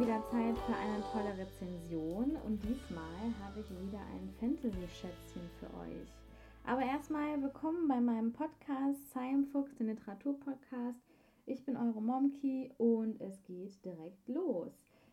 [0.00, 6.08] wieder Zeit für eine tolle Rezension und diesmal habe ich wieder ein Fantasy-Schätzchen für euch.
[6.64, 10.98] Aber erstmal willkommen bei meinem Podcast Science den Literaturpodcast.
[11.44, 14.72] Ich bin eure Momki und es geht direkt los.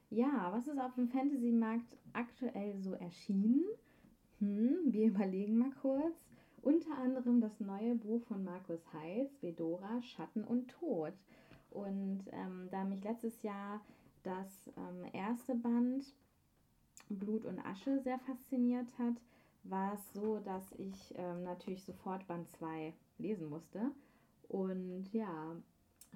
[0.10, 3.66] Ja, was ist auf dem Fantasy-Markt aktuell so erschienen?
[4.40, 6.16] Hm, wir überlegen mal kurz.
[6.62, 11.12] Unter anderem das neue Buch von Markus Heitz, Vedora, Schatten und Tod.
[11.72, 13.82] Und ähm, da mich letztes Jahr
[14.28, 16.06] das ähm, erste Band
[17.10, 19.16] Blut und Asche sehr fasziniert hat,
[19.64, 23.92] war es so, dass ich ähm, natürlich sofort Band 2 lesen musste.
[24.50, 25.56] Und ja,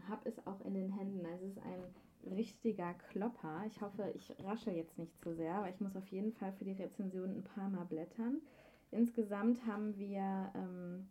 [0.07, 1.25] habe es auch in den Händen.
[1.25, 3.63] Es ist ein richtiger Klopper.
[3.67, 6.65] Ich hoffe, ich rasche jetzt nicht zu sehr, aber ich muss auf jeden Fall für
[6.65, 8.41] die Rezension ein paar Mal blättern.
[8.91, 11.07] Insgesamt haben wir ähm,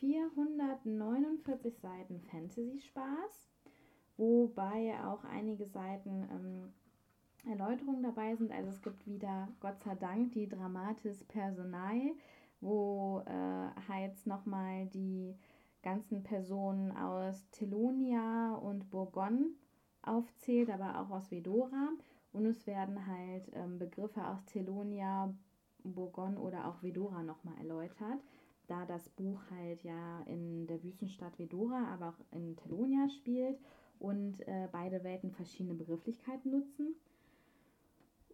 [0.00, 3.48] 449 Seiten Fantasy-Spaß
[4.16, 6.72] wobei auch einige Seiten ähm,
[7.50, 8.52] Erläuterungen dabei sind.
[8.52, 12.14] Also es gibt wieder, Gott sei Dank, die Dramatis Personae,
[12.60, 15.36] wo äh, Heitz nochmal die
[15.82, 19.50] ganzen Personen aus Telonia und Bourgogne
[20.02, 21.90] aufzählt, aber auch aus Vedora.
[22.32, 25.32] Und es werden halt ähm, Begriffe aus Telonia,
[25.84, 28.20] Bourgogne oder auch Vedora nochmal erläutert,
[28.66, 33.58] da das Buch halt ja in der Wüstenstadt Vedora, aber auch in Telonia spielt
[33.98, 36.94] und äh, beide Welten verschiedene Begrifflichkeiten nutzen.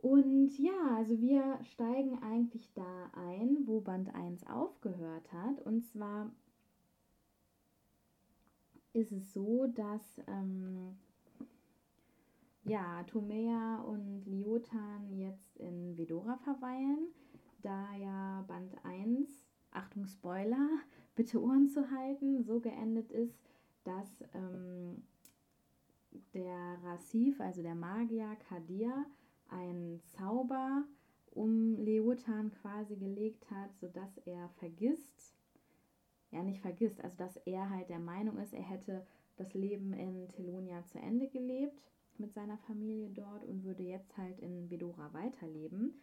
[0.02, 5.60] Und ja, also wir steigen eigentlich da ein, wo Band 1 aufgehört hat.
[5.60, 6.32] Und zwar
[8.92, 10.96] ist es so, dass ähm,
[12.64, 17.08] ja, Tomea und Liotan jetzt in Vedora verweilen,
[17.62, 19.28] da ja Band 1,
[19.70, 20.68] Achtung Spoiler,
[21.14, 23.38] bitte Ohren zu halten, so geendet ist,
[23.84, 25.02] dass ähm,
[26.34, 29.06] der Rasif, also der Magier Kadir,
[29.48, 30.84] einen Zauber
[31.30, 35.34] um Leotan quasi gelegt hat, sodass er vergisst,
[36.30, 39.06] ja nicht vergisst, also dass er halt der Meinung ist, er hätte
[39.36, 41.80] das Leben in Telonia zu Ende gelebt
[42.18, 45.98] mit seiner Familie dort und würde jetzt halt in Vedora weiterleben.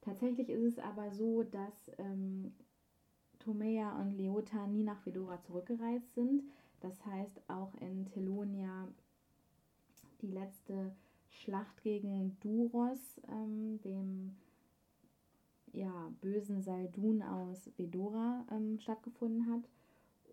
[0.00, 2.54] Tatsächlich ist es aber so, dass ähm,
[3.40, 6.44] Tomea und Leota nie nach Vedora zurückgereist sind.
[6.80, 8.88] Das heißt, auch in Telonia
[10.22, 10.94] die letzte
[11.30, 14.36] Schlacht gegen Duros, ähm, dem
[15.72, 19.68] ja, bösen Saldun aus Vedora, ähm, stattgefunden hat.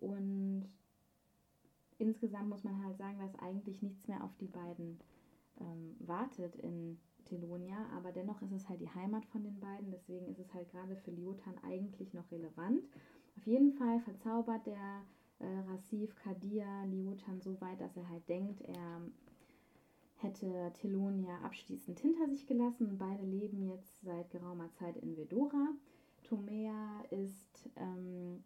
[0.00, 0.68] Und
[1.98, 4.98] insgesamt muss man halt sagen, dass eigentlich nichts mehr auf die beiden
[5.60, 10.26] ähm, wartet in Telonia, aber dennoch ist es halt die Heimat von den beiden, deswegen
[10.28, 12.84] ist es halt gerade für Liotan eigentlich noch relevant.
[13.36, 15.02] Auf jeden Fall verzaubert der
[15.40, 19.02] äh, Rasif Kadir Liotan so weit, dass er halt denkt, er
[20.16, 25.74] hätte Telonia abschließend hinter sich gelassen und beide leben jetzt seit geraumer Zeit in Vedora.
[26.24, 28.42] Tomea ist ähm,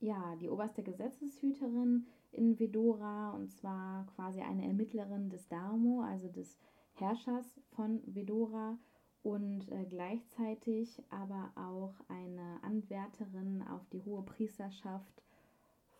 [0.00, 6.58] ja die oberste Gesetzeshüterin in Vedora und zwar quasi eine Ermittlerin des Darmo, also des
[6.94, 8.78] Herrschers von Vedora
[9.22, 15.22] und äh, gleichzeitig aber auch eine Anwärterin auf die hohe Priesterschaft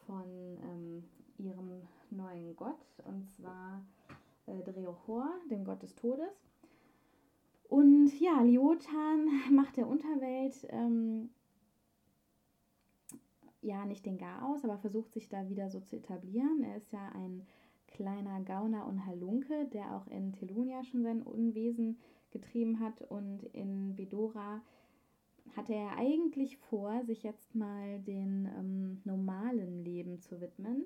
[0.07, 0.25] von
[0.63, 1.05] ähm,
[1.39, 1.83] ihrem
[2.27, 3.85] neuen Gott und zwar
[4.47, 6.49] äh, Dreohor, dem Gott des Todes.
[7.69, 11.31] Und ja, Liotan macht der Unterwelt ähm,
[13.63, 16.63] ja nicht den Gar aus, aber versucht sich da wieder so zu etablieren.
[16.63, 17.47] Er ist ja ein
[17.89, 21.99] kleiner Gauner und Halunke, der auch in Telonia schon sein Unwesen
[22.31, 24.61] getrieben hat und in Vedora
[25.57, 30.85] hatte er eigentlich vor, sich jetzt mal den ähm, normalen Leben zu widmen.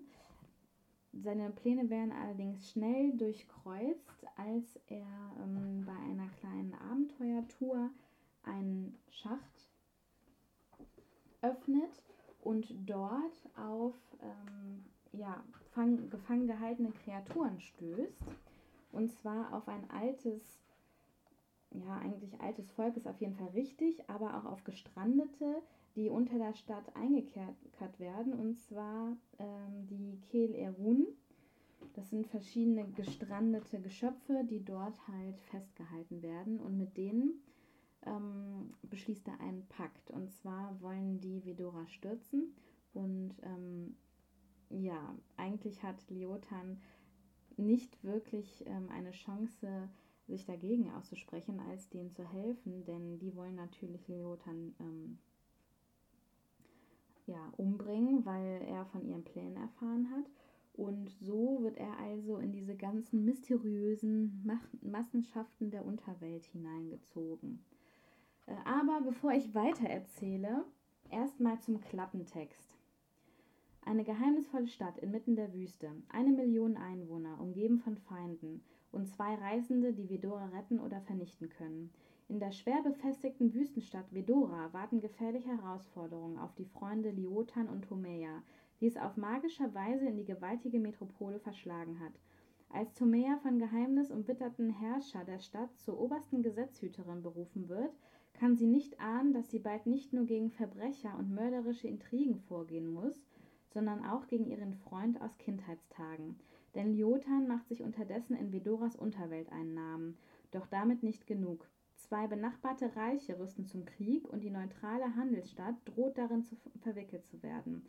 [1.12, 5.06] Seine Pläne werden allerdings schnell durchkreuzt, als er
[5.43, 7.91] ähm, bei einer kleinen Abenteuertour
[8.44, 9.69] einen Schacht
[11.43, 12.03] öffnet
[12.43, 15.43] und dort auf ähm, ja,
[15.73, 18.25] fang, gefangen gehaltene Kreaturen stößt.
[18.93, 20.60] Und zwar auf ein altes,
[21.72, 25.62] ja, eigentlich altes Volk ist auf jeden Fall richtig, aber auch auf gestrandete,
[25.96, 27.55] die unter der Stadt eingekehrt
[27.99, 31.06] werden, und zwar ähm, die Kel Erun.
[31.94, 37.43] Das sind verschiedene gestrandete Geschöpfe, die dort halt festgehalten werden und mit denen
[38.06, 40.11] ähm, beschließt er einen Pakt.
[40.11, 42.55] Und zwar wollen die Vedora stürzen
[42.93, 43.96] und ähm,
[44.70, 46.81] ja, eigentlich hat Leotan
[47.56, 49.88] nicht wirklich ähm, eine Chance,
[50.31, 55.19] sich dagegen auszusprechen, als denen zu helfen, denn die wollen natürlich Leotan ähm,
[57.27, 60.31] ja, umbringen, weil er von ihren Plänen erfahren hat.
[60.73, 64.49] Und so wird er also in diese ganzen mysteriösen
[64.81, 67.65] Massenschaften der Unterwelt hineingezogen.
[68.47, 70.65] Äh, aber bevor ich weiter erzähle,
[71.11, 72.80] erstmal zum Klappentext.
[73.85, 78.62] Eine geheimnisvolle Stadt inmitten der Wüste, eine Million Einwohner, umgeben von Feinden
[78.93, 81.91] und zwei Reisende, die Vedora retten oder vernichten können.
[82.29, 88.43] In der schwer befestigten Wüstenstadt Vedora warten gefährliche Herausforderungen auf die Freunde Liotan und Tomeia,
[88.81, 92.12] die es auf magische Weise in die gewaltige Metropole verschlagen hat.
[92.69, 97.93] Als Tomeia von Geheimnis umwitterten Herrscher der Stadt zur obersten Gesetzhüterin berufen wird,
[98.35, 102.87] kann sie nicht ahnen, dass sie bald nicht nur gegen Verbrecher und mörderische Intrigen vorgehen
[102.87, 103.26] muss,
[103.72, 106.37] sondern auch gegen ihren Freund aus Kindheitstagen.
[106.75, 110.17] Denn Liotan macht sich unterdessen in Vedoras Unterwelt einen Namen.
[110.50, 111.69] Doch damit nicht genug.
[111.96, 117.43] Zwei benachbarte Reiche rüsten zum Krieg und die neutrale Handelsstadt droht darin zu verwickelt zu
[117.43, 117.84] werden.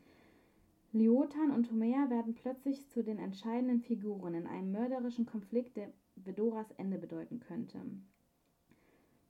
[0.94, 6.72] Liotan und Tomea werden plötzlich zu den entscheidenden Figuren in einem mörderischen Konflikt, der Vedoras
[6.72, 7.80] Ende bedeuten könnte.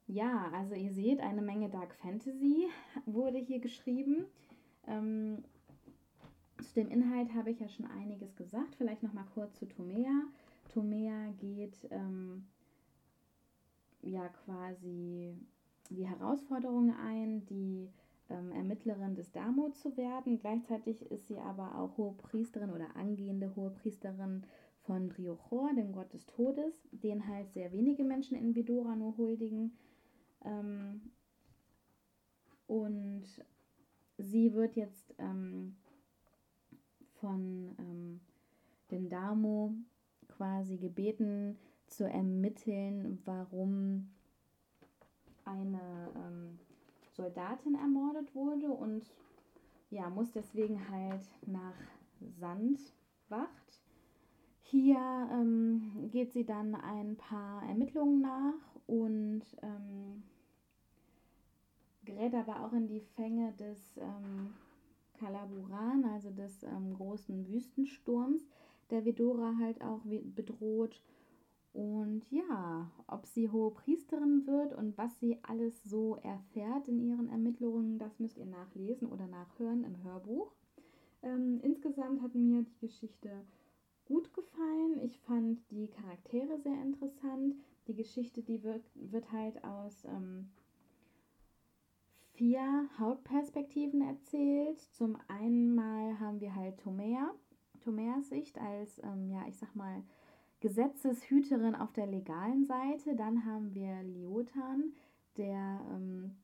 [0.07, 2.67] Ja, also ihr seht, eine Menge Dark Fantasy
[3.05, 4.25] wurde hier geschrieben.
[4.87, 5.43] Ähm,
[6.71, 8.75] zu dem Inhalt habe ich ja schon einiges gesagt.
[8.77, 10.23] Vielleicht noch mal kurz zu Tomea.
[10.73, 12.45] Tomea geht ähm,
[14.01, 15.35] ja quasi
[15.89, 17.89] die Herausforderungen ein, die
[18.29, 20.39] ähm, Ermittlerin des Damo zu werden.
[20.39, 24.43] Gleichzeitig ist sie aber auch hohe Priesterin oder angehende hohe Priesterin
[24.85, 29.73] von Driochor, dem Gott des Todes, den halt sehr wenige Menschen in Vidora nur huldigen.
[30.45, 31.11] Ähm,
[32.67, 33.25] und
[34.17, 35.75] sie wird jetzt ähm,
[37.21, 38.19] von ähm,
[38.91, 39.73] den Damo
[40.27, 41.57] quasi gebeten
[41.87, 44.09] zu ermitteln, warum
[45.45, 46.59] eine ähm,
[47.13, 49.03] Soldatin ermordet wurde und
[49.89, 51.75] ja, muss deswegen halt nach
[52.39, 53.81] Sandwacht.
[54.61, 54.97] Hier
[55.31, 60.23] ähm, geht sie dann ein paar Ermittlungen nach und ähm,
[62.05, 64.53] gerät aber auch in die Fänge des ähm,
[65.21, 68.47] Kalaburan, also des ähm, großen Wüstensturms,
[68.89, 71.01] der Vedora halt auch bedroht.
[71.73, 77.29] Und ja, ob sie hohe Priesterin wird und was sie alles so erfährt in ihren
[77.29, 80.51] Ermittlungen, das müsst ihr nachlesen oder nachhören im Hörbuch.
[81.21, 83.29] Ähm, insgesamt hat mir die Geschichte
[84.05, 84.99] gut gefallen.
[85.01, 87.55] Ich fand die Charaktere sehr interessant.
[87.87, 90.49] Die Geschichte, die wird, wird halt aus ähm,
[92.41, 94.79] vier Hauptperspektiven erzählt.
[94.93, 97.35] Zum einen mal haben wir halt Tomea,
[97.81, 100.01] Tomeas Sicht als, ähm, ja, ich sag mal,
[100.59, 103.15] Gesetzeshüterin auf der legalen Seite.
[103.15, 104.91] Dann haben wir Liotan,
[105.37, 106.35] der ähm,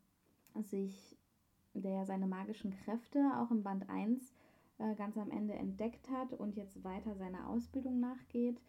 [0.61, 1.17] sich,
[1.73, 4.35] der seine magischen Kräfte auch im Band 1
[4.77, 8.61] äh, ganz am Ende entdeckt hat und jetzt weiter seiner Ausbildung nachgeht,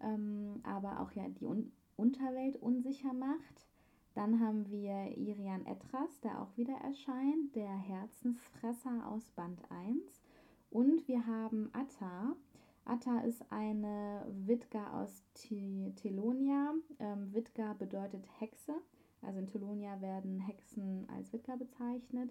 [0.00, 3.68] ähm, aber auch ja die Un Unterwelt unsicher macht.
[4.14, 10.22] Dann haben wir Irian Etras, der auch wieder erscheint, der Herzensfresser aus Band 1.
[10.70, 12.36] Und wir haben Atta.
[12.84, 16.74] Atta ist eine Witga aus Telonia.
[17.00, 18.74] Ähm, Witga bedeutet Hexe.
[19.20, 22.30] Also in Telonia werden Hexen als Witga bezeichnet.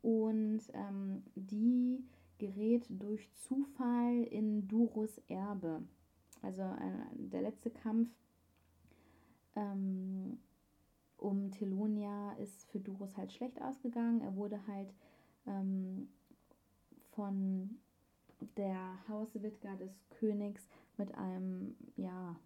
[0.00, 2.04] Und ähm, die
[2.38, 5.82] gerät durch Zufall in Durus Erbe.
[6.40, 8.08] Also äh, der letzte Kampf
[9.56, 10.38] ähm,
[11.18, 14.20] um Telonia ist für Durus halt schlecht ausgegangen.
[14.22, 14.94] Er wurde halt
[15.46, 16.08] ähm,
[17.12, 17.78] von
[18.56, 22.36] der Hauswitga des Königs mit einem ja,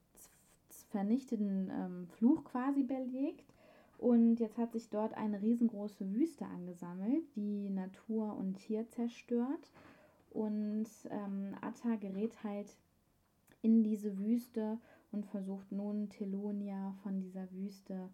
[0.91, 3.53] vernichteten ähm, Fluch quasi belegt.
[3.99, 9.71] Und jetzt hat sich dort eine riesengroße Wüste angesammelt, die Natur und Tier zerstört.
[10.31, 12.75] Und ähm, Atta gerät halt
[13.61, 14.79] in diese Wüste
[15.13, 18.09] und versucht nun Telonia von dieser Wüste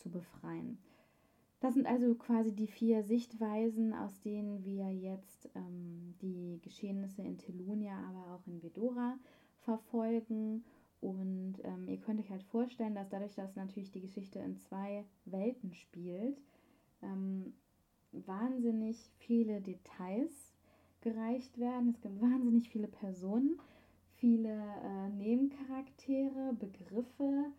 [0.00, 0.78] zu befreien.
[1.60, 7.36] Das sind also quasi die vier Sichtweisen, aus denen wir jetzt ähm, die Geschehnisse in
[7.36, 9.18] Telunia, aber auch in Vedora
[9.60, 10.64] verfolgen.
[11.02, 15.04] Und ähm, ihr könnt euch halt vorstellen, dass dadurch, dass natürlich die Geschichte in zwei
[15.26, 16.40] Welten spielt,
[17.02, 17.52] ähm,
[18.12, 20.32] wahnsinnig viele Details
[21.02, 21.90] gereicht werden.
[21.90, 23.58] Es gibt wahnsinnig viele Personen,
[24.16, 27.52] viele äh, Nebencharaktere, Begriffe,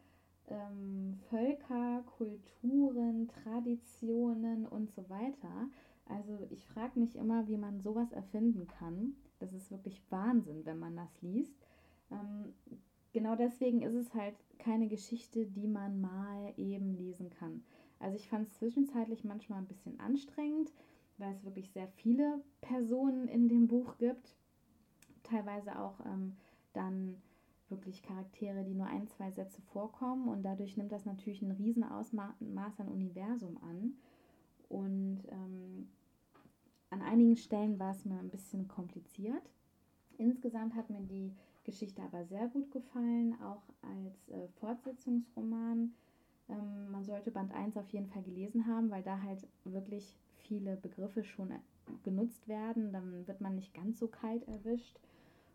[0.52, 5.70] ähm, Völker, Kulturen, Traditionen und so weiter.
[6.06, 9.16] Also ich frage mich immer, wie man sowas erfinden kann.
[9.40, 11.56] Das ist wirklich Wahnsinn, wenn man das liest.
[12.12, 12.54] Ähm,
[13.14, 17.64] genau deswegen ist es halt keine Geschichte, die man mal eben lesen kann.
[18.00, 20.74] Also ich fand es zwischenzeitlich manchmal ein bisschen anstrengend,
[21.18, 24.36] weil es wirklich sehr viele Personen in dem Buch gibt.
[25.24, 26.36] teilweise auch ähm,
[26.74, 27.22] dann
[27.72, 32.80] wirklich Charaktere, die nur ein, zwei Sätze vorkommen und dadurch nimmt das natürlich ein Riesenausmaß
[32.80, 33.94] an Universum an.
[34.70, 35.90] Und ähm,
[36.90, 39.50] an einigen Stellen war es mir ein bisschen kompliziert.
[40.18, 45.94] Insgesamt hat mir die Geschichte aber sehr gut gefallen, auch als äh, Fortsetzungsroman.
[46.50, 50.76] Ähm, man sollte Band 1 auf jeden Fall gelesen haben, weil da halt wirklich viele
[50.76, 51.60] Begriffe schon äh,
[52.04, 52.92] genutzt werden.
[52.92, 55.00] Dann wird man nicht ganz so kalt erwischt.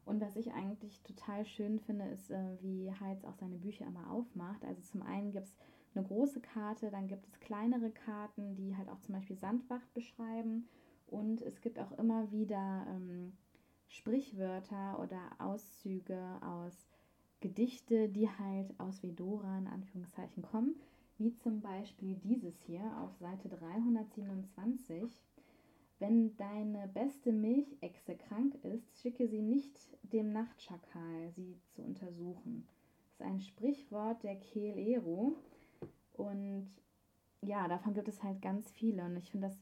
[0.06, 4.08] Und was ich eigentlich total schön finde, ist, äh, wie Heitz auch seine Bücher immer
[4.10, 4.64] aufmacht.
[4.64, 5.56] Also zum einen gibt es
[5.94, 10.68] eine große Karte, dann gibt es kleinere Karten, die halt auch zum Beispiel Sandwacht beschreiben.
[11.08, 13.32] Und es gibt auch immer wieder ähm,
[13.88, 16.86] Sprichwörter oder Auszüge aus
[17.40, 20.76] Gedichte, die halt aus Vedora in Anführungszeichen kommen,
[21.18, 25.10] wie zum Beispiel dieses hier auf Seite 327.
[25.98, 29.72] Wenn deine beste Milchechse krank ist, schicke sie nicht
[30.02, 32.66] dem Nachtschakal, sie zu untersuchen.
[33.06, 35.36] Das ist ein Sprichwort der Kehlero
[36.12, 36.68] und
[37.40, 39.58] ja, davon gibt es halt ganz viele und ich finde das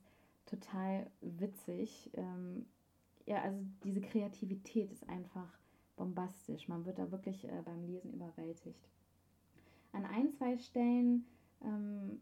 [0.47, 2.11] total witzig.
[2.15, 2.67] Ähm,
[3.27, 5.59] ja, also diese Kreativität ist einfach
[5.97, 6.69] bombastisch.
[6.69, 8.89] Man wird da wirklich äh, beim Lesen überwältigt.
[9.93, 11.27] An ein, zwei Stellen
[11.63, 12.21] ähm,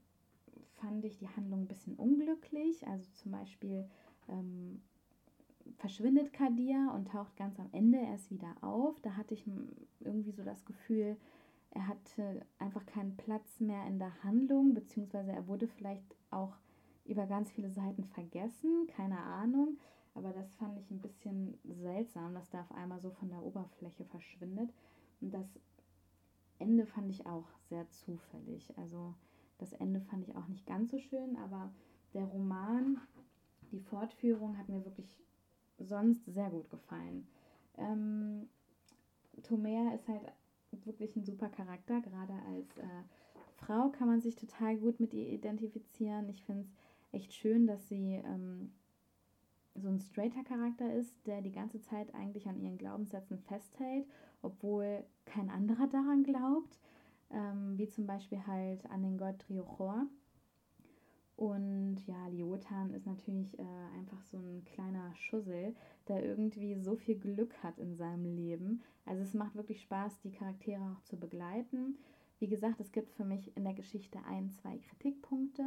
[0.83, 2.87] fand ich die Handlung ein bisschen unglücklich.
[2.87, 3.89] Also zum Beispiel
[4.29, 4.83] ähm,
[5.79, 9.01] verschwindet Kadir und taucht ganz am Ende erst wieder auf.
[9.01, 9.45] Da hatte ich
[10.01, 11.17] irgendwie so das Gefühl,
[11.71, 16.55] er hatte einfach keinen Platz mehr in der Handlung, beziehungsweise er wurde vielleicht auch
[17.05, 19.79] über ganz viele Seiten vergessen, keine Ahnung.
[20.15, 24.05] Aber das fand ich ein bisschen seltsam, dass da auf einmal so von der Oberfläche
[24.05, 24.71] verschwindet.
[25.21, 25.47] Und das
[26.59, 28.77] Ende fand ich auch sehr zufällig.
[28.77, 29.15] Also
[29.63, 31.73] das Ende fand ich auch nicht ganz so schön, aber
[32.15, 33.01] der Roman,
[33.71, 35.17] die Fortführung hat mir wirklich
[35.79, 37.27] sonst sehr gut gefallen.
[37.79, 38.49] Ähm,
[39.43, 40.33] Tomer ist halt
[40.85, 43.05] wirklich ein super Charakter, gerade als äh,
[43.57, 46.29] Frau kann man sich total gut mit ihr identifizieren.
[46.29, 46.75] Ich finde es
[47.13, 48.73] echt schön, dass sie ähm,
[49.77, 54.07] so ein straighter Charakter ist, der die ganze Zeit eigentlich an ihren Glaubenssätzen festhält,
[54.43, 56.81] obwohl kein anderer daran glaubt,
[57.33, 60.07] ähm, wie zum Beispiel halt an den Gott Triochor.
[61.37, 63.63] Und ja, Liotan ist natürlich äh,
[63.99, 65.75] einfach so ein kleiner Schussel,
[66.07, 68.83] der irgendwie so viel Glück hat in seinem Leben.
[69.07, 71.99] Also es macht wirklich Spaß, die Charaktere auch zu begleiten.
[72.39, 75.65] Wie gesagt, es gibt für mich in der Geschichte ein, zwei Kritikpunkte,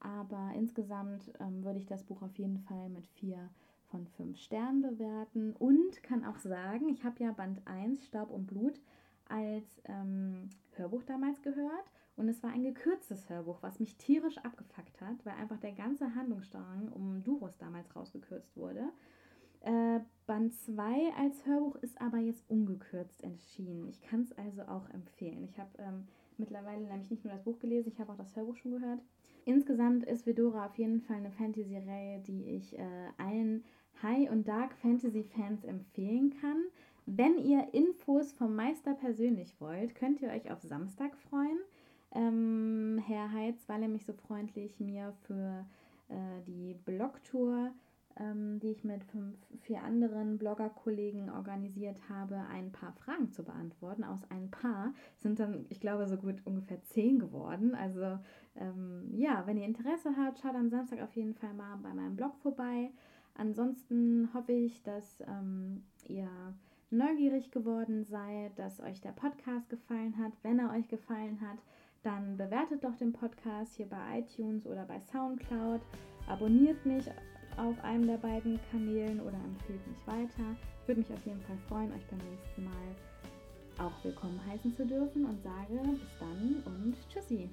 [0.00, 3.50] aber insgesamt ähm, würde ich das Buch auf jeden Fall mit vier
[3.90, 8.46] von fünf Sternen bewerten und kann auch sagen, ich habe ja Band 1 Staub und
[8.46, 8.80] Blut
[9.28, 10.48] als ähm,
[10.78, 15.34] Hörbuch damals gehört und es war ein gekürztes Hörbuch, was mich tierisch abgefuckt hat, weil
[15.34, 18.88] einfach der ganze Handlungsstrang um Duros damals rausgekürzt wurde.
[19.60, 23.88] Äh, Band 2 als Hörbuch ist aber jetzt ungekürzt entschieden.
[23.88, 25.44] Ich kann es also auch empfehlen.
[25.44, 28.56] Ich habe ähm, mittlerweile nämlich nicht nur das Buch gelesen, ich habe auch das Hörbuch
[28.56, 29.00] schon gehört.
[29.44, 33.64] Insgesamt ist Vedora auf jeden Fall eine Fantasy-Reihe, die ich äh, allen
[34.02, 36.64] High- und Dark-Fantasy-Fans empfehlen kann.
[37.06, 41.58] Wenn ihr Infos vom Meister persönlich wollt, könnt ihr euch auf Samstag freuen.
[42.14, 45.66] Ähm, Herr Heitz war nämlich so freundlich, mir für
[46.08, 47.72] äh, die Blogtour
[48.18, 54.04] ähm, die ich mit fünf, vier anderen Bloggerkollegen organisiert habe, ein paar Fragen zu beantworten.
[54.04, 57.74] Aus ein paar sind dann, ich glaube, so gut ungefähr zehn geworden.
[57.74, 58.18] Also
[58.56, 62.16] ähm, ja, wenn ihr Interesse habt, schaut am Samstag auf jeden Fall mal bei meinem
[62.16, 62.90] Blog vorbei.
[63.34, 66.28] Ansonsten hoffe ich, dass ähm, ihr
[66.92, 70.32] neugierig geworden seid, dass euch der Podcast gefallen hat.
[70.42, 71.58] Wenn er euch gefallen hat,
[72.02, 75.80] dann bewertet doch den Podcast hier bei iTunes oder bei SoundCloud.
[76.26, 77.04] Abonniert mich
[77.56, 80.56] auf einem der beiden Kanälen oder empfehlt mich weiter.
[80.82, 82.96] Ich würde mich auf jeden Fall freuen, euch beim nächsten Mal
[83.78, 87.48] auch willkommen heißen zu dürfen und sage bis dann und tschüssi.